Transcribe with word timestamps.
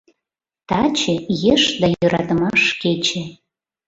—Таче— 0.69 1.15
Еш 1.53 1.63
да 1.79 1.87
йӧратымаш 1.97 2.61
кече! 2.81 3.23